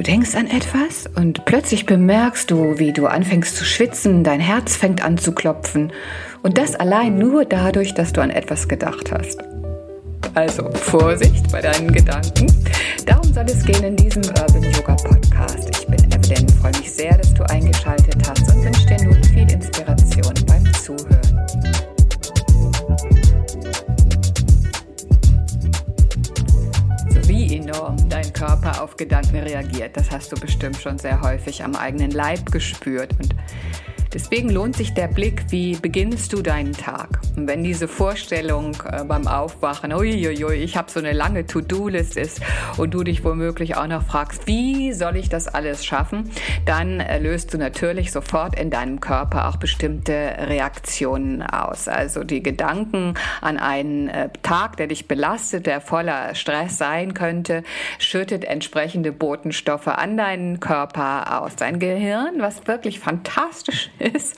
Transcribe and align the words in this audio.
Du 0.00 0.04
denkst 0.04 0.34
an 0.34 0.46
etwas 0.46 1.10
und 1.14 1.44
plötzlich 1.44 1.84
bemerkst 1.84 2.50
du, 2.50 2.78
wie 2.78 2.90
du 2.90 3.06
anfängst 3.06 3.54
zu 3.54 3.66
schwitzen, 3.66 4.24
dein 4.24 4.40
Herz 4.40 4.74
fängt 4.74 5.04
an 5.04 5.18
zu 5.18 5.32
klopfen 5.32 5.92
und 6.42 6.56
das 6.56 6.74
allein 6.74 7.18
nur 7.18 7.44
dadurch, 7.44 7.92
dass 7.92 8.14
du 8.14 8.22
an 8.22 8.30
etwas 8.30 8.66
gedacht 8.66 9.12
hast. 9.12 9.42
Also 10.32 10.70
Vorsicht 10.70 11.52
bei 11.52 11.60
deinen 11.60 11.92
Gedanken. 11.92 12.46
Darum 13.04 13.30
soll 13.34 13.44
es 13.44 13.62
gehen 13.62 13.84
in 13.84 13.96
diesem 13.96 14.22
Urban 14.22 14.62
Yoga 14.72 14.94
Podcast. 14.94 15.68
Ich 15.70 15.86
bin 15.86 16.02
Evelyn, 16.10 16.48
freue 16.48 16.72
mich 16.78 16.90
sehr, 16.90 17.18
dass 17.18 17.34
du 17.34 17.42
eingeschaltet 17.50 18.16
hast 18.26 18.48
und 18.54 18.64
wünsche 18.64 18.86
dir 18.86 19.04
nun 19.04 19.09
reagiert, 29.60 29.96
das 29.96 30.10
hast 30.10 30.32
du 30.32 30.36
bestimmt 30.36 30.76
schon 30.76 30.98
sehr 30.98 31.20
häufig 31.20 31.62
am 31.62 31.74
eigenen 31.74 32.10
Leib 32.10 32.50
gespürt. 32.50 33.12
Und 33.18 33.34
Deswegen 34.12 34.50
lohnt 34.50 34.76
sich 34.76 34.92
der 34.92 35.06
Blick, 35.06 35.44
wie 35.50 35.76
beginnst 35.76 36.32
du 36.32 36.42
deinen 36.42 36.72
Tag? 36.72 37.20
Und 37.36 37.46
wenn 37.46 37.62
diese 37.62 37.86
Vorstellung 37.86 38.76
äh, 38.84 39.04
beim 39.04 39.28
Aufwachen, 39.28 39.92
uiuiui, 39.92 40.54
ich 40.54 40.76
habe 40.76 40.90
so 40.90 40.98
eine 40.98 41.12
lange 41.12 41.46
To-Do-List 41.46 42.16
ist 42.16 42.40
und 42.76 42.92
du 42.92 43.04
dich 43.04 43.22
womöglich 43.22 43.76
auch 43.76 43.86
noch 43.86 44.02
fragst, 44.02 44.48
wie 44.48 44.92
soll 44.94 45.14
ich 45.14 45.28
das 45.28 45.46
alles 45.46 45.84
schaffen, 45.84 46.28
dann 46.66 46.98
äh, 46.98 47.20
löst 47.20 47.54
du 47.54 47.58
natürlich 47.58 48.10
sofort 48.10 48.58
in 48.58 48.70
deinem 48.70 48.98
Körper 48.98 49.48
auch 49.48 49.58
bestimmte 49.58 50.12
Reaktionen 50.12 51.44
aus. 51.44 51.86
Also 51.86 52.24
die 52.24 52.42
Gedanken 52.42 53.14
an 53.40 53.58
einen 53.58 54.08
äh, 54.08 54.30
Tag, 54.42 54.76
der 54.76 54.88
dich 54.88 55.06
belastet, 55.06 55.66
der 55.66 55.80
voller 55.80 56.34
Stress 56.34 56.78
sein 56.78 57.14
könnte, 57.14 57.62
schüttet 58.00 58.44
entsprechende 58.44 59.12
Botenstoffe 59.12 59.86
an 59.86 60.16
deinen 60.16 60.58
Körper 60.58 61.40
aus. 61.40 61.54
Dein 61.54 61.78
Gehirn, 61.78 62.34
was 62.38 62.66
wirklich 62.66 62.98
fantastisch 62.98 63.90
ist, 64.00 64.36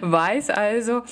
weiß 0.00 0.50
also, 0.50 1.02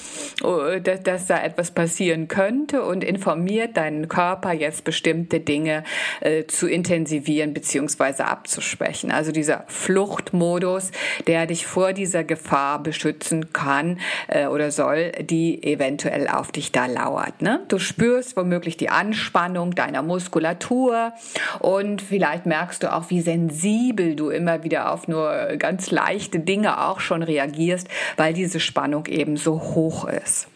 oh, 0.42 0.78
dass, 0.82 1.02
dass 1.02 1.26
da 1.26 1.42
etwas 1.42 1.70
passieren 1.70 2.28
könnte 2.28 2.82
und 2.82 3.04
informiert 3.04 3.76
deinen 3.76 4.08
Körper 4.08 4.52
jetzt 4.52 4.84
bestimmte 4.84 5.40
Dinge 5.40 5.84
äh, 6.20 6.44
zu 6.46 6.66
intensivieren 6.66 7.52
bzw. 7.54 8.22
abzuschwächen. 8.22 9.10
Also 9.12 9.32
dieser 9.32 9.64
Fluchtmodus, 9.68 10.90
der 11.26 11.46
dich 11.46 11.66
vor 11.66 11.92
dieser 11.92 12.24
Gefahr 12.24 12.82
beschützen 12.82 13.52
kann 13.52 13.98
äh, 14.28 14.46
oder 14.46 14.70
soll, 14.70 15.12
die 15.20 15.62
eventuell 15.62 16.28
auf 16.28 16.52
dich 16.52 16.72
da 16.72 16.86
lauert. 16.86 17.42
Ne? 17.42 17.60
Du 17.68 17.78
spürst 17.78 18.36
womöglich 18.36 18.76
die 18.76 18.88
Anspannung 18.88 19.74
deiner 19.74 20.02
Muskulatur 20.02 21.12
und 21.58 22.02
vielleicht 22.02 22.46
merkst 22.46 22.82
du 22.82 22.92
auch, 22.92 23.10
wie 23.10 23.20
sensibel 23.20 24.16
du 24.16 24.30
immer 24.30 24.64
wieder 24.64 24.92
auf 24.92 25.08
nur 25.08 25.56
ganz 25.58 25.90
leichte 25.90 26.40
Dinge 26.40 26.86
auch 26.86 27.00
schon 27.00 27.22
reagierst, 27.22 27.88
weil 28.16 28.34
diese 28.34 28.60
Spannung 28.60 29.06
eben 29.06 29.36
so 29.36 29.60
hoch 29.60 30.06
ist. 30.06 30.48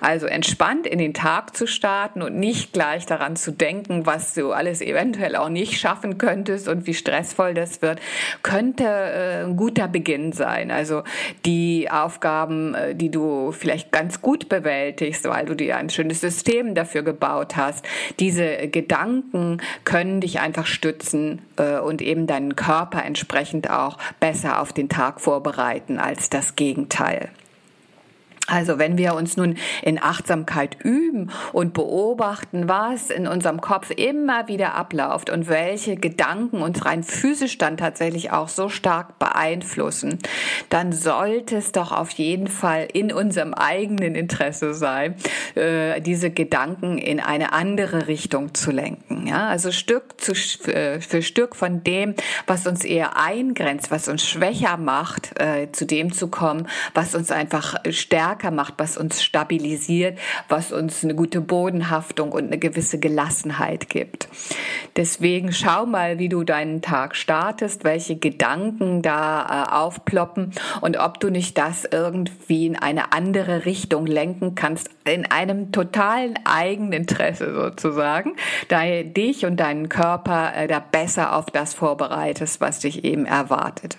Also 0.00 0.26
entspannt 0.26 0.86
in 0.86 0.98
den 0.98 1.14
Tag 1.14 1.56
zu 1.56 1.66
starten 1.66 2.22
und 2.22 2.36
nicht 2.36 2.72
gleich 2.72 3.06
daran 3.06 3.36
zu 3.36 3.52
denken, 3.52 4.06
was 4.06 4.34
du 4.34 4.52
alles 4.52 4.80
eventuell 4.80 5.36
auch 5.36 5.48
nicht 5.48 5.78
schaffen 5.78 6.18
könntest 6.18 6.68
und 6.68 6.86
wie 6.86 6.94
stressvoll 6.94 7.54
das 7.54 7.82
wird, 7.82 8.00
könnte 8.42 8.84
äh, 8.84 9.44
ein 9.44 9.56
guter 9.56 9.88
Beginn 9.88 10.32
sein. 10.32 10.70
Also 10.70 11.02
die 11.44 11.90
Aufgaben, 11.90 12.74
äh, 12.74 12.94
die 12.94 13.10
du 13.10 13.52
vielleicht 13.52 13.92
ganz 13.92 14.22
gut 14.22 14.48
bewältigst, 14.48 15.28
weil 15.28 15.46
du 15.46 15.54
dir 15.54 15.76
ein 15.76 15.90
schönes 15.90 16.20
System 16.20 16.74
dafür 16.74 17.02
gebaut 17.02 17.56
hast, 17.56 17.84
diese 18.18 18.68
Gedanken 18.68 19.58
können 19.84 20.20
dich 20.20 20.40
einfach 20.40 20.66
stützen 20.66 21.42
äh, 21.56 21.78
und 21.78 22.02
eben 22.02 22.26
deinen 22.26 22.56
Körper 22.56 23.04
entsprechend 23.04 23.70
auch 23.70 23.98
besser 24.18 24.60
auf 24.60 24.72
den 24.72 24.88
Tag 24.88 25.20
vorbereiten 25.20 25.98
als 25.98 26.30
das 26.30 26.56
Gegenteil. 26.56 27.30
Also 28.50 28.78
wenn 28.78 28.98
wir 28.98 29.14
uns 29.14 29.36
nun 29.36 29.56
in 29.82 30.02
Achtsamkeit 30.02 30.76
üben 30.82 31.30
und 31.52 31.72
beobachten, 31.72 32.68
was 32.68 33.10
in 33.10 33.28
unserem 33.28 33.60
Kopf 33.60 33.90
immer 33.90 34.48
wieder 34.48 34.74
abläuft 34.74 35.30
und 35.30 35.48
welche 35.48 35.96
Gedanken 35.96 36.60
uns 36.60 36.84
rein 36.84 37.04
physisch 37.04 37.58
dann 37.58 37.76
tatsächlich 37.76 38.32
auch 38.32 38.48
so 38.48 38.68
stark 38.68 39.18
beeinflussen, 39.20 40.18
dann 40.68 40.92
sollte 40.92 41.56
es 41.56 41.70
doch 41.70 41.92
auf 41.92 42.10
jeden 42.10 42.48
Fall 42.48 42.88
in 42.92 43.12
unserem 43.12 43.54
eigenen 43.54 44.16
Interesse 44.16 44.74
sein, 44.74 45.14
äh, 45.54 46.00
diese 46.00 46.30
Gedanken 46.30 46.98
in 46.98 47.20
eine 47.20 47.52
andere 47.52 48.08
Richtung 48.08 48.54
zu 48.54 48.72
lenken. 48.72 49.28
Ja, 49.28 49.46
also 49.46 49.70
Stück 49.70 50.20
zu, 50.20 50.32
äh, 50.68 51.00
für 51.00 51.22
Stück 51.22 51.54
von 51.54 51.84
dem, 51.84 52.14
was 52.48 52.66
uns 52.66 52.84
eher 52.84 53.16
eingrenzt, 53.16 53.92
was 53.92 54.08
uns 54.08 54.26
schwächer 54.26 54.76
macht, 54.76 55.38
äh, 55.40 55.70
zu 55.70 55.86
dem 55.86 56.12
zu 56.12 56.28
kommen, 56.28 56.66
was 56.94 57.14
uns 57.14 57.30
einfach 57.30 57.76
stärker 57.90 58.39
stärker 58.40 58.50
macht, 58.50 58.74
was 58.78 58.96
uns 58.96 59.22
stabilisiert, 59.22 60.18
was 60.48 60.72
uns 60.72 61.04
eine 61.04 61.14
gute 61.14 61.40
Bodenhaftung 61.40 62.32
und 62.32 62.46
eine 62.46 62.58
gewisse 62.58 62.98
Gelassenheit 62.98 63.88
gibt. 63.88 64.28
Deswegen 64.96 65.52
schau 65.52 65.86
mal, 65.86 66.18
wie 66.18 66.28
du 66.28 66.42
deinen 66.44 66.80
Tag 66.80 67.16
startest, 67.16 67.84
welche 67.84 68.16
Gedanken 68.16 69.02
da 69.02 69.66
äh, 69.68 69.72
aufploppen 69.74 70.52
und 70.80 70.98
ob 70.98 71.20
du 71.20 71.30
nicht 71.30 71.58
das 71.58 71.84
irgendwie 71.84 72.66
in 72.66 72.76
eine 72.76 73.12
andere 73.12 73.66
Richtung 73.66 74.06
lenken 74.06 74.54
kannst, 74.54 74.88
in 75.04 75.30
einem 75.30 75.72
totalen 75.72 76.38
Eigeninteresse 76.44 77.54
sozusagen, 77.54 78.36
da 78.68 78.80
dich 79.02 79.44
und 79.44 79.58
deinen 79.58 79.88
Körper 79.88 80.52
äh, 80.56 80.66
da 80.66 80.80
besser 80.80 81.36
auf 81.36 81.46
das 81.46 81.74
vorbereitest, 81.74 82.60
was 82.60 82.80
dich 82.80 83.04
eben 83.04 83.26
erwartet. 83.26 83.98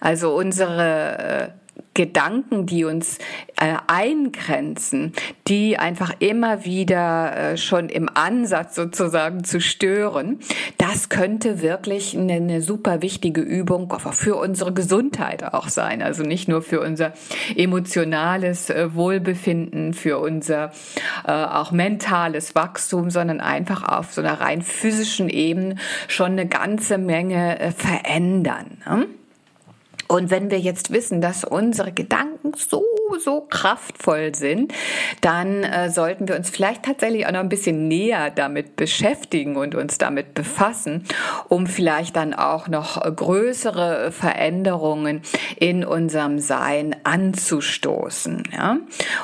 Also 0.00 0.34
unsere 0.36 1.18
äh, 1.18 1.67
Gedanken, 1.98 2.64
die 2.64 2.84
uns 2.84 3.18
äh, 3.56 3.74
eingrenzen, 3.88 5.12
die 5.48 5.78
einfach 5.78 6.14
immer 6.20 6.64
wieder 6.64 7.36
äh, 7.36 7.56
schon 7.56 7.88
im 7.88 8.08
Ansatz 8.14 8.76
sozusagen 8.76 9.42
zu 9.42 9.60
stören, 9.60 10.38
das 10.76 11.08
könnte 11.08 11.60
wirklich 11.60 12.16
eine, 12.16 12.34
eine 12.34 12.62
super 12.62 13.02
wichtige 13.02 13.40
Übung 13.40 13.92
für 14.12 14.36
unsere 14.36 14.72
Gesundheit 14.72 15.42
auch 15.52 15.68
sein. 15.68 16.00
Also 16.00 16.22
nicht 16.22 16.46
nur 16.46 16.62
für 16.62 16.80
unser 16.80 17.14
emotionales 17.56 18.70
äh, 18.70 18.94
Wohlbefinden, 18.94 19.92
für 19.92 20.18
unser 20.18 20.70
äh, 21.26 21.32
auch 21.32 21.72
mentales 21.72 22.54
Wachstum, 22.54 23.10
sondern 23.10 23.40
einfach 23.40 23.82
auf 23.82 24.12
so 24.12 24.20
einer 24.20 24.40
rein 24.40 24.62
physischen 24.62 25.28
Ebene 25.28 25.74
schon 26.06 26.32
eine 26.32 26.46
ganze 26.46 26.96
Menge 26.96 27.58
äh, 27.58 27.72
verändern. 27.72 28.78
Ne? 28.86 29.06
Und 30.08 30.30
wenn 30.30 30.50
wir 30.50 30.58
jetzt 30.58 30.90
wissen, 30.90 31.20
dass 31.20 31.44
unsere 31.44 31.92
Gedanken 31.92 32.54
so, 32.56 32.82
so 33.18 33.40
kraftvoll 33.40 34.34
sind, 34.34 34.72
dann 35.20 35.64
äh, 35.64 35.90
sollten 35.90 36.28
wir 36.28 36.36
uns 36.36 36.50
vielleicht 36.50 36.84
tatsächlich 36.84 37.26
auch 37.26 37.32
noch 37.32 37.40
ein 37.40 37.48
bisschen 37.48 37.88
näher 37.88 38.30
damit 38.30 38.76
beschäftigen 38.76 39.56
und 39.56 39.74
uns 39.74 39.98
damit 39.98 40.34
befassen, 40.34 41.04
um 41.48 41.66
vielleicht 41.66 42.16
dann 42.16 42.34
auch 42.34 42.68
noch 42.68 43.00
größere 43.00 44.12
Veränderungen 44.12 45.22
in 45.58 45.84
unserem 45.84 46.38
Sein 46.38 46.96
anzustoßen. 47.04 48.44
Ja? 48.52 48.78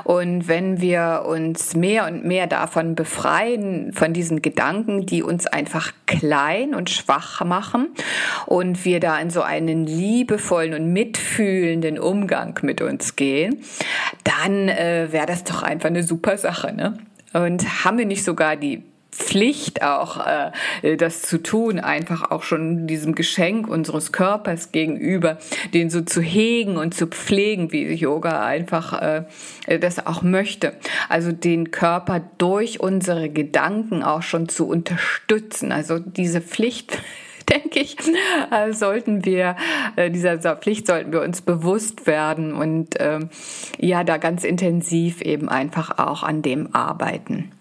Und 0.04 0.48
wenn 0.48 0.80
wir 0.80 1.24
uns 1.26 1.74
mehr 1.76 2.06
und 2.06 2.24
mehr 2.24 2.46
davon 2.46 2.94
befreien, 2.94 3.92
von 3.92 4.12
diesen 4.12 4.42
Gedanken, 4.42 5.06
die 5.06 5.22
uns 5.22 5.46
einfach 5.46 5.92
klein 6.06 6.74
und 6.74 6.90
schwach 6.90 7.44
machen 7.44 7.88
und 8.46 8.84
wir 8.84 9.00
da 9.00 9.18
in 9.18 9.30
so 9.30 9.42
einen 9.42 9.86
liebevollen 9.86 10.74
und 10.74 10.92
mitfühlenden 10.92 11.98
Umgang 11.98 12.58
mit 12.62 12.80
uns 12.80 13.16
gehen, 13.16 13.62
dann 14.24 14.68
äh, 14.68 15.08
wäre 15.10 15.26
das 15.26 15.44
doch 15.44 15.62
einfach 15.62 15.88
eine 15.88 16.02
super 16.02 16.38
Sache. 16.38 16.72
Ne? 16.72 16.98
Und 17.32 17.84
haben 17.84 17.98
wir 17.98 18.06
nicht 18.06 18.24
sogar 18.24 18.56
die 18.56 18.84
Pflicht 19.14 19.82
auch, 19.82 20.26
äh, 20.82 20.96
das 20.96 21.22
zu 21.22 21.38
tun, 21.42 21.78
einfach 21.78 22.30
auch 22.30 22.42
schon 22.42 22.86
diesem 22.86 23.14
Geschenk 23.14 23.68
unseres 23.68 24.12
Körpers 24.12 24.72
gegenüber, 24.72 25.38
den 25.72 25.88
so 25.88 26.00
zu 26.00 26.20
hegen 26.20 26.76
und 26.76 26.94
zu 26.94 27.06
pflegen, 27.06 27.70
wie 27.72 27.92
Yoga 27.92 28.44
einfach 28.44 29.00
äh, 29.00 29.78
das 29.78 30.06
auch 30.06 30.22
möchte. 30.22 30.74
Also 31.08 31.32
den 31.32 31.70
Körper 31.70 32.22
durch 32.38 32.80
unsere 32.80 33.30
Gedanken 33.30 34.02
auch 34.02 34.22
schon 34.22 34.48
zu 34.48 34.66
unterstützen. 34.66 35.70
Also 35.70 35.98
diese 35.98 36.40
Pflicht 36.40 36.98
denke 37.50 37.80
ich, 37.80 37.96
äh, 38.50 38.72
sollten 38.72 39.24
wir, 39.24 39.56
äh, 39.96 40.10
dieser 40.10 40.38
Pflicht 40.56 40.86
sollten 40.86 41.12
wir 41.12 41.22
uns 41.22 41.42
bewusst 41.42 42.06
werden 42.06 42.54
und 42.54 42.94
ähm, 42.98 43.28
ja, 43.78 44.04
da 44.04 44.16
ganz 44.16 44.44
intensiv 44.44 45.20
eben 45.20 45.48
einfach 45.48 45.98
auch 45.98 46.22
an 46.22 46.42
dem 46.42 46.74
arbeiten. 46.74 47.53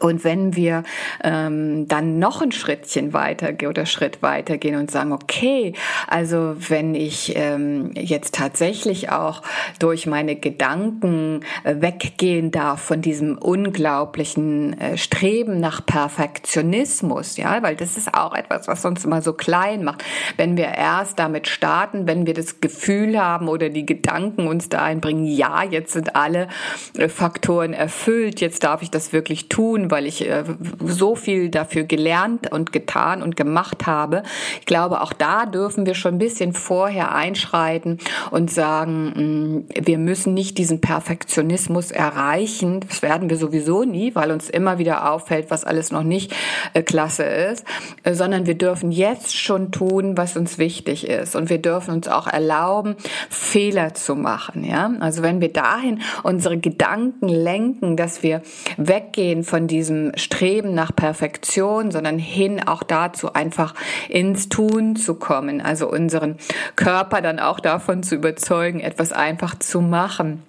Und 0.00 0.24
wenn 0.24 0.56
wir 0.56 0.82
ähm, 1.22 1.86
dann 1.86 2.18
noch 2.18 2.42
ein 2.42 2.52
Schrittchen 2.52 3.12
weiter 3.12 3.52
oder 3.68 3.86
Schritt 3.86 4.22
weiter 4.22 4.58
gehen 4.58 4.76
und 4.76 4.90
sagen, 4.90 5.12
okay, 5.12 5.74
also 6.08 6.56
wenn 6.68 6.94
ich 6.94 7.34
ähm, 7.36 7.90
jetzt 7.94 8.34
tatsächlich 8.34 9.10
auch 9.10 9.42
durch 9.78 10.06
meine 10.06 10.36
Gedanken 10.36 11.40
äh, 11.64 11.76
weggehen 11.78 12.50
darf 12.50 12.80
von 12.80 13.00
diesem 13.00 13.38
unglaublichen 13.38 14.78
äh, 14.80 14.96
Streben 14.96 15.60
nach 15.60 15.84
Perfektionismus, 15.84 17.36
ja, 17.36 17.62
weil 17.62 17.76
das 17.76 17.96
ist 17.96 18.14
auch 18.14 18.34
etwas, 18.34 18.68
was 18.68 18.84
uns 18.84 19.04
immer 19.04 19.22
so 19.22 19.32
klein 19.32 19.84
macht. 19.84 20.04
Wenn 20.36 20.56
wir 20.56 20.66
erst 20.66 21.18
damit 21.18 21.46
starten, 21.46 22.06
wenn 22.06 22.26
wir 22.26 22.34
das 22.34 22.60
Gefühl 22.60 23.20
haben 23.20 23.48
oder 23.48 23.68
die 23.68 23.86
Gedanken 23.86 24.48
uns 24.48 24.68
da 24.68 24.82
einbringen, 24.82 25.26
ja, 25.26 25.62
jetzt 25.62 25.92
sind 25.92 26.16
alle 26.16 26.48
äh, 26.96 27.08
Faktoren 27.08 27.72
erfüllt, 27.72 28.40
jetzt 28.40 28.64
darf 28.64 28.82
ich 28.82 28.90
das 28.90 29.12
wirklich 29.12 29.48
tun, 29.48 29.91
weil 29.92 30.06
ich 30.06 30.28
äh, 30.28 30.42
so 30.84 31.14
viel 31.14 31.50
dafür 31.50 31.84
gelernt 31.84 32.50
und 32.50 32.72
getan 32.72 33.22
und 33.22 33.36
gemacht 33.36 33.86
habe. 33.86 34.22
Ich 34.58 34.66
glaube, 34.66 35.02
auch 35.02 35.12
da 35.12 35.46
dürfen 35.46 35.86
wir 35.86 35.94
schon 35.94 36.14
ein 36.14 36.18
bisschen 36.18 36.54
vorher 36.54 37.14
einschreiten 37.14 37.98
und 38.30 38.50
sagen, 38.50 39.66
mm, 39.68 39.86
wir 39.86 39.98
müssen 39.98 40.34
nicht 40.34 40.56
diesen 40.58 40.80
Perfektionismus 40.80 41.90
erreichen. 41.90 42.80
Das 42.88 43.02
werden 43.02 43.28
wir 43.28 43.36
sowieso 43.36 43.84
nie, 43.84 44.14
weil 44.14 44.32
uns 44.32 44.48
immer 44.48 44.78
wieder 44.78 45.10
auffällt, 45.10 45.50
was 45.50 45.64
alles 45.64 45.92
noch 45.92 46.02
nicht 46.02 46.34
äh, 46.72 46.82
klasse 46.82 47.24
ist, 47.24 47.64
äh, 48.02 48.14
sondern 48.14 48.46
wir 48.46 48.56
dürfen 48.56 48.90
jetzt 48.90 49.36
schon 49.36 49.72
tun, 49.72 50.16
was 50.16 50.36
uns 50.36 50.56
wichtig 50.56 51.06
ist. 51.06 51.36
Und 51.36 51.50
wir 51.50 51.58
dürfen 51.58 51.92
uns 51.92 52.08
auch 52.08 52.26
erlauben, 52.26 52.96
Fehler 53.28 53.92
zu 53.92 54.14
machen. 54.14 54.64
Ja, 54.64 54.90
also 55.00 55.22
wenn 55.22 55.42
wir 55.42 55.52
dahin 55.52 56.00
unsere 56.22 56.56
Gedanken 56.56 57.28
lenken, 57.28 57.98
dass 57.98 58.22
wir 58.22 58.40
weggehen 58.78 59.44
von 59.44 59.66
diesem 59.72 60.12
Streben 60.16 60.74
nach 60.74 60.94
Perfektion, 60.94 61.90
sondern 61.90 62.18
hin 62.18 62.62
auch 62.66 62.82
dazu, 62.82 63.32
einfach 63.32 63.74
ins 64.08 64.48
Tun 64.48 64.96
zu 64.96 65.14
kommen. 65.14 65.60
Also 65.62 65.90
unseren 65.90 66.36
Körper 66.76 67.22
dann 67.22 67.40
auch 67.40 67.58
davon 67.58 68.02
zu 68.02 68.14
überzeugen, 68.14 68.80
etwas 68.80 69.12
einfach 69.12 69.58
zu 69.58 69.80
machen 69.80 70.42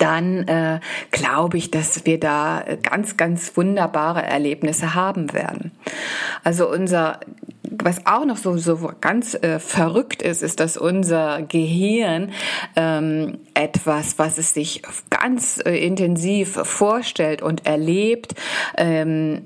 dann 0.00 0.48
äh, 0.48 0.80
glaube 1.10 1.58
ich, 1.58 1.70
dass 1.70 2.06
wir 2.06 2.18
da 2.18 2.64
ganz, 2.82 3.16
ganz 3.16 3.56
wunderbare 3.56 4.22
Erlebnisse 4.22 4.94
haben 4.94 5.32
werden. 5.32 5.72
Also 6.42 6.68
unser 6.70 7.20
was 7.72 8.06
auch 8.06 8.24
noch 8.24 8.36
so, 8.36 8.56
so 8.56 8.90
ganz 9.00 9.34
äh, 9.34 9.58
verrückt 9.58 10.22
ist, 10.22 10.42
ist, 10.42 10.60
dass 10.60 10.76
unser 10.76 11.42
Gehirn 11.42 12.32
ähm, 12.76 13.38
etwas, 13.54 14.18
was 14.18 14.38
es 14.38 14.54
sich 14.54 14.82
ganz 15.08 15.60
äh, 15.64 15.76
intensiv 15.76 16.58
vorstellt 16.64 17.42
und 17.42 17.66
erlebt, 17.66 18.34
ähm, 18.76 19.42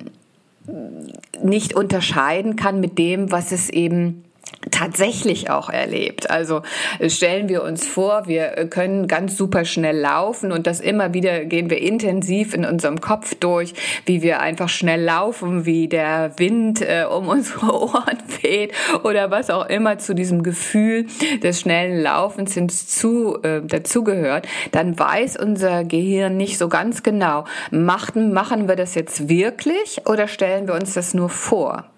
nicht 1.43 1.75
unterscheiden 1.75 2.57
kann 2.57 2.81
mit 2.81 2.99
dem, 2.99 3.31
was 3.31 3.53
es 3.53 3.69
eben 3.69 4.25
tatsächlich 4.71 5.51
auch 5.51 5.69
erlebt. 5.69 6.31
Also 6.31 6.63
äh, 6.99 7.11
stellen 7.11 7.49
wir 7.49 7.63
uns 7.63 7.87
vor, 7.87 8.27
wir 8.27 8.59
äh, 8.59 8.67
können 8.67 9.09
ganz 9.09 9.37
super 9.37 9.65
schnell 9.65 9.99
laufen 9.99 10.53
und 10.53 10.67
das 10.67 10.81
immer 10.81 11.15
wieder 11.15 11.45
gehen 11.45 11.71
wir 11.71 11.81
intensiv 11.81 12.55
in 12.55 12.65
unserem 12.65 13.01
Kopf 13.01 13.35
durch, 13.35 13.75
wie 14.07 14.23
wir 14.23 14.41
einfach 14.41 14.69
schnell 14.69 15.03
laufen, 15.03 15.65
wie 15.67 15.89
der 15.89 16.33
Wind 16.37 16.81
äh, 16.81 17.05
um 17.05 17.29
unsere 17.35 17.73
Ohren 17.73 18.19
weht 18.43 18.73
oder 19.03 19.31
was 19.31 19.51
auch 19.51 19.69
immer 19.69 19.99
zu 19.99 20.15
diesem 20.15 20.43
Gefühl 20.43 21.07
des 21.43 21.61
schnellen 21.61 22.03
Laufens 22.03 22.55
hinzu, 22.55 23.39
äh, 23.43 23.61
dazugehört, 23.63 24.47
dann 24.73 24.99
weiß 24.99 25.37
unser 25.37 25.85
Gehirn 25.85 26.37
nicht 26.37 26.59
so 26.59 26.69
ganz 26.69 27.03
genau, 27.03 27.45
machen, 27.71 28.33
machen 28.33 28.69
wir 28.69 28.77
das 28.77 28.95
jetzt 28.95 29.29
wirklich 29.29 30.03
oder 30.07 30.29
stellen 30.29 30.67
wir 30.67 30.75
uns 30.75 30.95
das 30.95 31.15
nur 31.15 31.29
vor? 31.29 31.94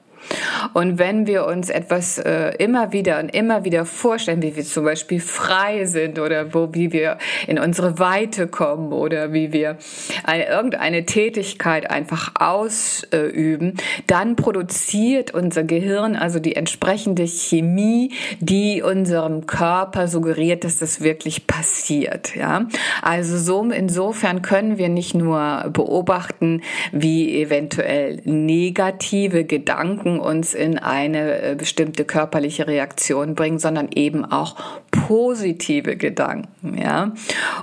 Und 0.74 0.98
wenn 0.98 1.26
wir 1.26 1.46
uns 1.46 1.70
etwas 1.70 2.18
äh, 2.18 2.52
immer 2.58 2.92
wieder 2.92 3.18
und 3.18 3.34
immer 3.34 3.64
wieder 3.64 3.84
vorstellen, 3.84 4.42
wie 4.42 4.56
wir 4.56 4.64
zum 4.64 4.84
Beispiel 4.84 5.20
frei 5.20 5.84
sind 5.84 6.18
oder 6.18 6.54
wo, 6.54 6.68
wie 6.72 6.92
wir 6.92 7.18
in 7.46 7.58
unsere 7.58 7.98
Weite 7.98 8.46
kommen 8.46 8.92
oder 8.92 9.32
wie 9.32 9.52
wir 9.52 9.78
eine, 10.24 10.46
irgendeine 10.46 11.06
Tätigkeit 11.06 11.90
einfach 11.90 12.32
ausüben, 12.38 13.74
dann 14.06 14.36
produziert 14.36 15.32
unser 15.32 15.64
Gehirn 15.64 16.16
also 16.16 16.38
die 16.38 16.56
entsprechende 16.56 17.26
Chemie, 17.26 18.12
die 18.40 18.82
unserem 18.82 19.46
Körper 19.46 20.08
suggeriert, 20.08 20.64
dass 20.64 20.78
das 20.78 21.00
wirklich 21.00 21.46
passiert. 21.46 22.34
Ja, 22.36 22.66
also 23.02 23.38
so 23.38 23.56
insofern 23.70 24.42
können 24.42 24.78
wir 24.78 24.88
nicht 24.88 25.14
nur 25.14 25.70
beobachten, 25.72 26.62
wie 26.92 27.40
eventuell 27.40 28.20
negative 28.24 29.44
Gedanken 29.44 30.18
uns 30.26 30.54
in 30.54 30.78
eine 30.78 31.40
äh, 31.40 31.54
bestimmte 31.54 32.04
körperliche 32.04 32.66
Reaktion 32.66 33.34
bringen, 33.34 33.58
sondern 33.58 33.88
eben 33.94 34.24
auch 34.24 34.56
positive 34.90 35.96
Gedanken, 35.96 36.76
ja. 36.78 37.12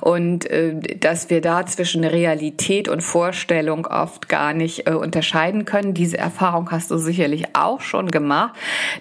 Und 0.01 0.50
äh, 0.50 0.80
dass 1.00 1.30
wir 1.30 1.42
da 1.42 1.65
zwischen 1.65 2.04
Realität 2.04 2.88
und 2.88 3.01
Vorstellung 3.01 3.86
oft 3.86 4.30
gar 4.30 4.54
nicht 4.54 4.88
äh, 4.88 4.94
unterscheiden 4.94 5.65
können. 5.65 5.94
Diese 5.94 6.18
Erfahrung 6.18 6.71
hast 6.71 6.92
du 6.92 6.98
sicherlich 6.98 7.56
auch 7.56 7.81
schon 7.81 8.12
gemacht. 8.12 8.54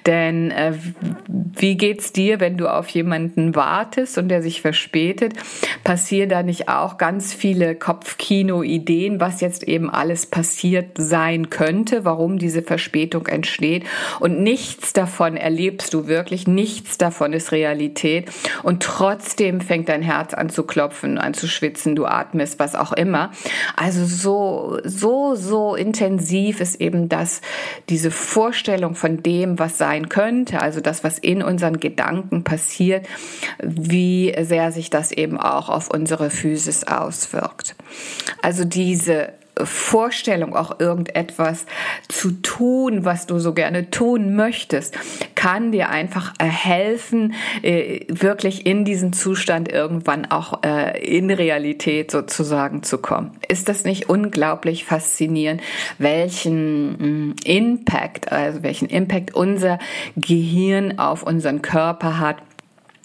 Denn 0.07 0.51
äh, 0.51 0.73
wie 1.29 1.77
geht's 1.77 2.13
dir, 2.13 2.41
wenn 2.41 2.57
du 2.57 2.73
auf 2.73 2.89
jemanden 2.89 3.55
wartest 3.55 4.19
und 4.19 4.29
der 4.29 4.43
sich 4.43 4.61
verspätet? 4.61 5.35
Passieren 5.85 6.29
da 6.29 6.43
nicht 6.43 6.69
auch 6.69 6.99
ganz 6.99 7.33
viele 7.33 7.75
Kopfkino-Ideen, 7.75 9.21
was 9.21 9.41
jetzt 9.41 9.63
eben 9.65 9.91
alles 9.91 10.27
passiert 10.27 10.97
sein 10.97 11.51
könnte, 11.51 12.05
warum 12.05 12.39
diese 12.39 12.63
Verspätung 12.63 13.27
entsteht? 13.27 13.42
Und 14.21 14.41
nichts 14.41 14.93
davon 14.93 15.37
erlebst 15.37 15.95
du 15.95 16.07
wirklich, 16.07 16.47
nichts 16.47 16.99
davon 16.99 17.33
ist 17.33 17.53
Realität 17.53 18.31
und 18.63 18.83
trotzdem 18.83 19.61
fängt 19.61 19.89
dein 19.89 20.03
Herz 20.03 20.35
an 20.35 20.51
zu 20.51 20.65
klopfen, 20.65 21.19
an 21.19 21.35
zu 21.35 21.49
schwitzen, 21.49 21.97
du 21.97 22.07
atmest, 22.07 22.59
was 22.59 22.75
auch 22.75 22.93
immer. 22.93 23.33
Also 23.77 24.05
so, 24.05 24.79
so, 24.85 25.35
so 25.35 25.75
intensiv 25.75 26.61
ist 26.61 26.81
eben 26.81 27.09
das, 27.09 27.41
diese 27.89 28.11
Vorstellung 28.11 28.95
von 28.95 29.23
dem, 29.23 29.59
was 29.59 29.79
sein 29.79 30.09
könnte, 30.09 30.61
also 30.61 30.81
das, 30.81 31.05
was 31.05 31.19
in 31.19 31.43
unseren 31.43 31.81
Gedanken 31.81 32.45
passiert, 32.45 33.07
wie 33.63 34.35
sehr 34.43 34.73
sich 34.73 34.91
das 34.91 35.13
eben 35.13 35.39
auch 35.39 35.69
auf 35.69 35.91
unsere 35.91 36.31
Physis 36.31 36.85
auswirkt. 36.85 37.75
Also 38.43 38.65
diese 38.65 39.33
Vorstellung, 39.63 40.57
auch 40.57 40.81
irgendetwas 40.81 41.67
zu 42.09 42.31
tun, 42.43 43.05
was 43.05 43.27
du 43.27 43.39
so 43.39 43.53
gerne 43.53 43.91
tun 43.91 44.35
möchtest, 44.35 44.97
kann 45.35 45.73
dir 45.73 45.91
einfach 45.91 46.33
helfen, 46.41 47.35
äh, 47.63 48.01
wirklich 48.09 48.65
in 48.65 48.87
diesen 48.87 49.13
Zustand 49.13 49.71
irgendwann 49.71 50.31
auch 50.31 50.63
äh, 50.65 50.99
in 51.05 51.31
Realität 51.31 52.11
sozusagen 52.11 52.83
zu 52.83 52.99
kommen. 52.99 53.33
Ist 53.47 53.69
das 53.69 53.85
nicht 53.85 54.09
unglaublich 54.09 54.85
faszinierend, 54.87 55.61
welchen 55.99 57.29
mm, 57.29 57.35
Impact, 57.45 58.33
also 58.33 58.63
welchen 58.63 58.89
Impact 58.89 59.35
unser 59.35 59.79
Gehirn 60.17 60.99
auf 60.99 61.23
unseren 61.23 61.61
Körper 61.61 62.19
hat? 62.19 62.37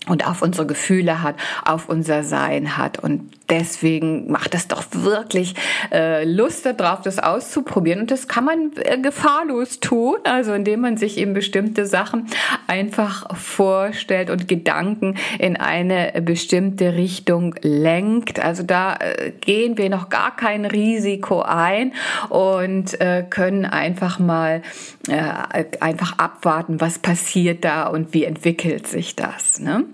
und 0.08 0.26
auf 0.26 0.42
unsere 0.42 0.66
Gefühle 0.66 1.22
hat, 1.22 1.36
auf 1.66 1.90
unser 1.90 2.24
Sein 2.24 2.78
hat. 2.78 3.00
Und 3.00 3.30
deswegen 3.50 4.32
macht 4.32 4.54
es 4.54 4.68
doch 4.68 4.84
wirklich 4.92 5.56
äh, 5.92 6.26
Lust 6.26 6.66
darauf, 6.66 7.02
das 7.02 7.20
auszuprobieren. 7.20 8.02
Und 8.02 8.12
das 8.12 8.28
kann 8.28 8.46
man 8.46 8.72
äh, 8.76 8.98
gefahrlos 8.98 9.80
tun, 9.80 10.18
also 10.24 10.54
indem 10.54 10.82
man 10.82 10.98
sich 10.98 11.18
eben 11.18 11.34
bestimmte 11.34 11.86
Sachen 11.86 12.28
einfach 12.68 13.36
vorstellt 13.36 14.30
und 14.30 14.48
Gedanken 14.48 15.16
in 15.40 15.58
eine 15.58 16.22
bestimmte 16.22 16.96
Richtung 16.96 17.56
lenkt. 17.62 18.40
Also 18.40 18.64
da 18.64 18.96
äh, 18.96 19.32
gehen 19.32 19.78
wir 19.78 19.90
noch 19.90 20.10
gar 20.10 20.36
kein 20.36 20.66
Risiko 20.66 21.42
ein 21.42 21.94
und 22.30 23.00
äh, 23.00 23.24
können 23.30 23.66
einfach 23.66 24.20
mal 24.20 24.62
äh, 25.08 25.66
einfach 25.80 26.18
abwarten, 26.18 26.82
was 26.82 27.00
passiert 27.00 27.64
da 27.64 27.88
und 27.88 28.14
wie 28.14 28.26
entwickelt 28.26 28.88
sich 28.88 29.16
das. 29.16 29.60
Ne? 29.60 29.86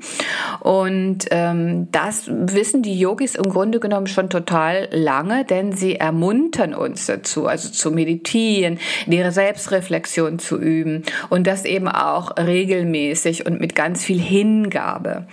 Und 0.59 1.25
ähm, 1.31 1.91
das 1.91 2.29
wissen 2.29 2.81
die 2.81 2.97
Yogis 2.97 3.35
im 3.43 3.51
Grunde 3.51 3.79
genommen 3.79 4.07
schon 4.07 4.29
total 4.29 4.87
lange, 4.91 5.43
denn 5.43 5.73
sie 5.73 5.95
ermuntern 5.95 6.73
uns 6.73 7.05
dazu, 7.07 7.47
also 7.47 7.69
zu 7.69 7.91
meditieren, 7.91 8.79
ihre 9.07 9.31
Selbstreflexion 9.31 10.39
zu 10.39 10.57
üben 10.57 11.03
und 11.29 11.45
das 11.45 11.65
eben 11.65 11.87
auch 11.87 12.37
regelmäßig 12.37 13.45
und 13.45 13.59
mit 13.59 13.75
ganz 13.75 14.03
viel 14.03 14.19
Hingabe. 14.19 15.27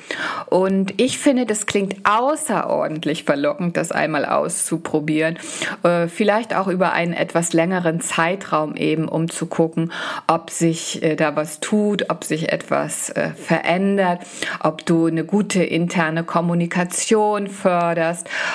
Und 0.47 1.01
ich 1.01 1.19
finde, 1.19 1.47
das 1.47 1.67
klingt 1.67 1.97
außerordentlich 2.05 3.25
verlockend, 3.25 3.77
das 3.77 3.93
einmal 3.93 4.25
auszuprobieren, 4.25 5.39
äh, 5.83 6.09
vielleicht 6.09 6.55
auch 6.55 6.67
über 6.67 6.93
einen 6.93 7.13
etwas 7.13 7.53
längeren 7.53 8.01
Zeitraum 8.01 8.75
eben, 8.77 9.09
um 9.09 9.31
zu 9.31 9.47
gucken, 9.47 9.93
ob 10.27 10.51
sich 10.51 11.03
äh, 11.03 11.15
da 11.15 11.37
was 11.37 11.61
tut, 11.61 12.11
ob 12.11 12.25
sich 12.25 12.53
etwas 12.53 13.11
äh, 13.11 13.31
verändert, 13.31 14.23
ob 14.61 14.85
du 14.85 15.07
eine 15.07 15.25
gute 15.25 15.63
interne 15.63 16.25
Kommunikation 16.25 17.47
förderst 17.47 18.00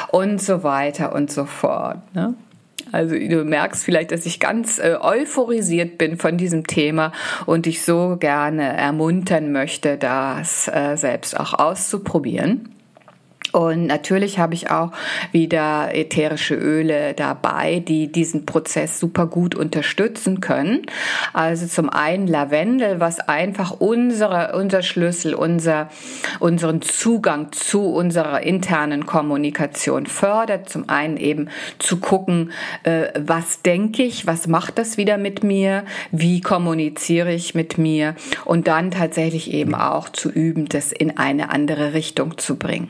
und 0.10 0.42
so 0.42 0.64
weiter 0.64 1.14
und 1.14 1.32
so 1.32 1.46
fort. 1.46 1.98
Ne? 2.14 2.36
Also 2.92 3.16
du 3.16 3.44
merkst 3.44 3.84
vielleicht, 3.84 4.12
dass 4.12 4.25
ich 4.25 4.40
ganz 4.40 4.80
äh, 4.80 4.98
euphorisiert 5.00 5.98
bin 5.98 6.18
von 6.18 6.38
diesem 6.38 6.68
Thema 6.68 7.12
und 7.46 7.66
dich 7.66 7.84
so 7.84 8.18
gerne 8.20 8.75
ermuntern 8.75 9.52
möchte, 9.52 9.98
das 9.98 10.68
äh, 10.68 10.96
selbst 10.96 11.40
auch 11.40 11.54
auszuprobieren. 11.54 12.75
Und 13.56 13.86
natürlich 13.86 14.38
habe 14.38 14.54
ich 14.54 14.70
auch 14.70 14.92
wieder 15.32 15.96
ätherische 15.96 16.56
Öle 16.56 17.14
dabei, 17.14 17.80
die 17.80 18.12
diesen 18.12 18.46
Prozess 18.46 19.00
super 19.00 19.28
gut 19.28 19.56
unterstützen 19.56 20.42
können. 20.42 20.82
Also 21.32 21.66
zum 21.66 21.90
einen 21.90 22.28
Lavendel, 22.28 23.00
was 23.00 23.22
einfach 23.22 23.72
unsere, 23.80 24.58
unser 24.58 24.82
Schlüssel, 24.82 25.34
unser, 25.34 25.90
unseren 26.42 26.82
Zugang 26.82 27.54
zu 27.54 27.86
unserer 27.94 28.42
internen 28.42 29.06
Kommunikation 29.06 30.06
fördert. 30.06 30.68
Zum 30.68 30.90
einen 30.90 31.16
eben 31.16 31.48
zu 31.80 32.02
gucken, 32.02 32.52
äh, 32.84 33.08
was 33.18 33.62
denke 33.62 34.04
ich, 34.04 34.28
was 34.28 34.48
macht 34.48 34.78
das 34.78 34.98
wieder 34.98 35.18
mit 35.18 35.46
mir, 35.46 35.86
wie 36.12 36.42
kommuniziere 36.42 37.34
ich 37.34 37.56
mit 37.56 37.78
mir 37.78 38.16
und 38.44 38.68
dann 38.68 38.92
tatsächlich 38.92 39.54
eben 39.54 39.76
auch 39.76 40.10
zu 40.10 40.30
üben, 40.30 40.68
das 40.68 40.92
in 40.92 41.18
eine 41.18 41.52
andere 41.52 41.94
Richtung 41.94 42.38
zu 42.38 42.58
bringen. 42.58 42.90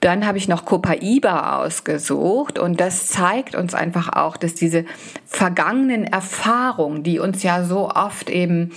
Dann 0.00 0.26
habe 0.26 0.38
ich 0.38 0.48
noch 0.48 0.64
Copaiba 0.64 1.58
ausgesucht 1.58 2.58
und 2.58 2.80
das 2.80 3.06
zeigt 3.06 3.54
uns 3.54 3.74
einfach 3.74 4.12
auch, 4.12 4.36
dass 4.36 4.54
diese 4.54 4.84
vergangenen 5.26 6.04
Erfahrungen, 6.04 7.02
die 7.02 7.18
uns 7.18 7.42
ja 7.42 7.64
so 7.64 7.90
oft 7.90 8.30
eben 8.30 8.72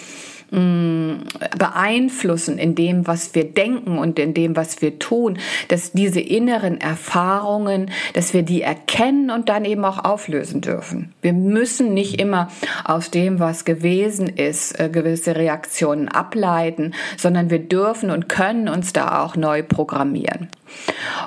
Mm, 0.54 1.24
beeinflussen 1.58 2.58
in 2.58 2.76
dem, 2.76 3.08
was 3.08 3.34
wir 3.34 3.46
denken 3.46 3.98
und 3.98 4.20
in 4.20 4.34
dem, 4.34 4.58
was 4.58 4.82
wir 4.82 5.00
tun, 5.00 5.40
dass 5.70 5.94
diese 5.94 6.20
inneren 6.20 6.82
Erfahrungen, 6.82 7.90
dass 8.16 8.34
wir 8.34 8.44
die 8.44 8.62
erkennen 8.62 9.30
und 9.30 9.48
dann 9.48 9.64
eben 9.64 9.86
auch 9.86 10.04
auflösen 10.04 10.60
dürfen. 10.60 11.14
Wir 11.22 11.32
müssen 11.32 11.94
nicht 11.94 12.20
immer 12.20 12.50
aus 12.84 13.12
dem, 13.12 13.40
was 13.40 13.64
gewesen 13.64 14.28
ist, 14.28 14.78
äh, 14.78 14.90
gewisse 14.90 15.38
Reaktionen 15.38 16.10
ableiten, 16.10 16.96
sondern 17.16 17.50
wir 17.50 17.60
dürfen 17.60 18.12
und 18.12 18.28
können 18.28 18.68
uns 18.68 18.92
da 18.92 19.24
auch 19.24 19.38
neu 19.38 19.64
programmieren. 19.64 20.50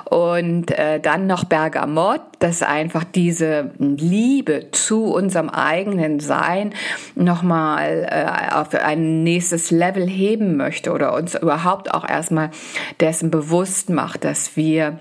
Und 0.05 0.71
äh, 0.71 0.99
dann 0.99 1.27
noch 1.27 1.45
Bergamot, 1.45 2.21
das 2.39 2.61
einfach 2.61 3.03
diese 3.03 3.71
Liebe 3.79 4.67
zu 4.71 5.05
unserem 5.05 5.49
eigenen 5.49 6.19
Sein 6.19 6.73
nochmal 7.15 8.07
äh, 8.09 8.53
auf 8.53 8.73
ein 8.73 9.23
nächstes 9.23 9.71
Level 9.71 10.07
heben 10.07 10.57
möchte 10.57 10.91
oder 10.91 11.13
uns 11.13 11.35
überhaupt 11.35 11.93
auch 11.93 12.07
erstmal 12.07 12.51
dessen 12.99 13.31
bewusst 13.31 13.89
macht, 13.89 14.23
dass 14.23 14.55
wir 14.55 14.99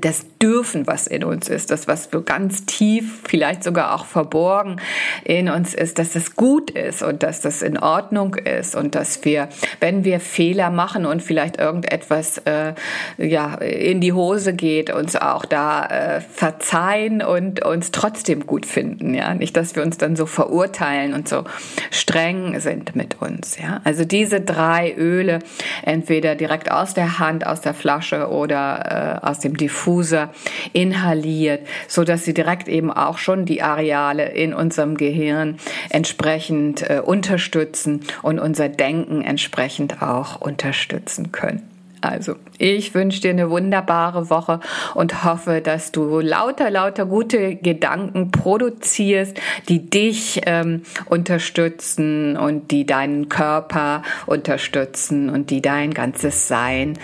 das 0.00 0.24
Dürfen, 0.40 0.86
was 0.86 1.06
in 1.06 1.22
uns 1.22 1.48
ist, 1.48 1.70
das, 1.70 1.86
was 1.86 2.08
so 2.10 2.22
ganz 2.22 2.66
tief, 2.66 3.20
vielleicht 3.24 3.62
sogar 3.62 3.94
auch 3.94 4.06
verborgen 4.06 4.80
in 5.24 5.48
uns 5.48 5.74
ist, 5.74 5.98
dass 5.98 6.12
das 6.12 6.34
gut 6.34 6.70
ist 6.70 7.02
und 7.02 7.22
dass 7.22 7.40
das 7.40 7.62
in 7.62 7.78
Ordnung 7.78 8.34
ist 8.34 8.74
und 8.74 8.94
dass 8.94 9.24
wir, 9.24 9.48
wenn 9.78 10.04
wir 10.04 10.20
Fehler 10.20 10.70
machen 10.70 11.06
und 11.06 11.22
vielleicht 11.22 11.58
irgendetwas 11.58 12.38
äh, 12.38 12.74
ja 13.18 13.54
in 13.56 14.00
die 14.00 14.12
Hose 14.12 14.54
geht, 14.54 14.90
uns 14.90 15.16
auch 15.16 15.44
da 15.44 15.86
äh, 15.86 16.20
verzeihen 16.20 17.22
und 17.22 17.64
uns 17.64 17.92
trotzdem 17.92 18.46
gut 18.46 18.66
finden, 18.66 19.14
ja, 19.14 19.34
nicht, 19.34 19.56
dass 19.56 19.76
wir 19.76 19.82
uns 19.82 19.98
dann 19.98 20.16
so 20.16 20.26
verurteilen 20.26 21.14
und 21.14 21.28
so 21.28 21.44
streng 21.90 22.58
sind 22.58 22.96
mit 22.96 23.20
uns, 23.20 23.58
ja. 23.58 23.80
Also 23.84 24.04
diese 24.04 24.40
drei 24.40 24.92
Öle, 24.96 25.40
entweder 25.82 26.34
direkt 26.34 26.70
aus 26.72 26.94
der 26.94 27.18
Hand, 27.18 27.46
aus 27.46 27.60
der 27.60 27.74
Flasche 27.74 28.28
oder 28.28 29.20
äh, 29.22 29.26
aus 29.26 29.41
dem 29.42 29.56
Diffuser 29.56 30.32
inhaliert, 30.72 31.66
so 31.88 32.04
dass 32.04 32.24
sie 32.24 32.34
direkt 32.34 32.68
eben 32.68 32.90
auch 32.90 33.18
schon 33.18 33.44
die 33.44 33.62
Areale 33.62 34.30
in 34.30 34.54
unserem 34.54 34.96
Gehirn 34.96 35.58
entsprechend 35.90 36.88
äh, 36.88 37.00
unterstützen 37.04 38.00
und 38.22 38.38
unser 38.38 38.68
Denken 38.68 39.22
entsprechend 39.22 40.02
auch 40.02 40.40
unterstützen 40.40 41.32
können. 41.32 41.71
Also, 42.02 42.34
ich 42.58 42.94
wünsche 42.94 43.20
dir 43.20 43.30
eine 43.30 43.48
wunderbare 43.48 44.28
Woche 44.28 44.58
und 44.94 45.24
hoffe, 45.24 45.60
dass 45.60 45.92
du 45.92 46.18
lauter, 46.20 46.68
lauter 46.68 47.06
gute 47.06 47.54
Gedanken 47.54 48.32
produzierst, 48.32 49.40
die 49.68 49.88
dich 49.88 50.40
ähm, 50.46 50.82
unterstützen 51.06 52.36
und 52.36 52.72
die 52.72 52.84
deinen 52.84 53.28
Körper 53.28 54.02
unterstützen 54.26 55.30
und 55.30 55.50
die 55.50 55.62
dein 55.62 55.94
ganzes 55.94 56.48
Sein 56.48 56.98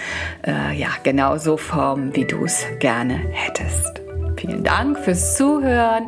äh, 0.44 0.76
ja 0.76 0.88
genauso 1.04 1.56
formen, 1.56 2.14
wie 2.16 2.24
du 2.24 2.44
es 2.44 2.66
gerne 2.80 3.14
hättest. 3.30 4.02
Vielen 4.36 4.64
Dank 4.64 4.98
fürs 4.98 5.36
Zuhören 5.36 6.06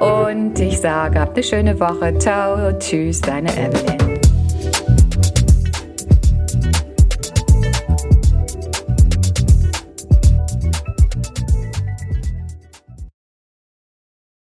und 0.00 0.58
ich 0.58 0.80
sage, 0.80 1.20
habt 1.20 1.36
eine 1.36 1.44
schöne 1.44 1.80
Woche. 1.80 2.16
Ciao, 2.18 2.72
tschüss, 2.78 3.20
deine 3.20 3.50
Evelyn. 3.50 3.99